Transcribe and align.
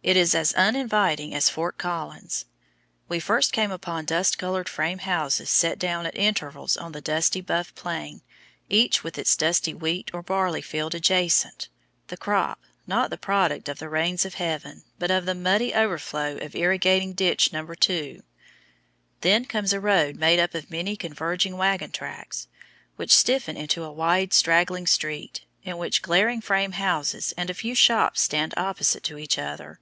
It 0.00 0.16
is 0.16 0.32
as 0.32 0.54
uninviting 0.54 1.34
as 1.34 1.50
Fort 1.50 1.76
Collins. 1.76 2.46
We 3.08 3.18
first 3.18 3.52
came 3.52 3.72
upon 3.72 4.04
dust 4.04 4.38
colored 4.38 4.68
frame 4.68 5.00
houses 5.00 5.50
set 5.50 5.76
down 5.76 6.06
at 6.06 6.16
intervals 6.16 6.76
on 6.76 6.92
the 6.92 7.00
dusty 7.00 7.40
buff 7.40 7.74
plain, 7.74 8.22
each 8.70 9.02
with 9.02 9.18
its 9.18 9.36
dusty 9.36 9.74
wheat 9.74 10.10
or 10.14 10.22
barley 10.22 10.62
field 10.62 10.94
adjacent, 10.94 11.68
the 12.06 12.16
crop, 12.16 12.60
not 12.86 13.10
the 13.10 13.18
product 13.18 13.68
of 13.68 13.80
the 13.80 13.88
rains 13.88 14.24
of 14.24 14.34
heaven, 14.34 14.84
but 15.00 15.10
of 15.10 15.26
the 15.26 15.34
muddy 15.34 15.74
overflow 15.74 16.36
of 16.38 16.54
"Irrigating 16.54 17.12
Ditch 17.12 17.52
No.2." 17.52 18.22
Then 19.22 19.44
comes 19.44 19.72
a 19.72 19.80
road 19.80 20.16
made 20.16 20.38
up 20.38 20.54
of 20.54 20.70
many 20.70 20.96
converging 20.96 21.56
wagon 21.56 21.90
tracks, 21.90 22.46
which 22.94 23.12
stiffen 23.14 23.56
into 23.56 23.82
a 23.82 23.92
wide 23.92 24.32
straggling 24.32 24.86
street, 24.86 25.44
in 25.64 25.76
which 25.76 26.02
glaring 26.02 26.40
frame 26.40 26.72
houses 26.72 27.34
and 27.36 27.50
a 27.50 27.54
few 27.54 27.74
shops 27.74 28.22
stand 28.22 28.54
opposite 28.56 29.02
to 29.02 29.18
each 29.18 29.36
other. 29.38 29.80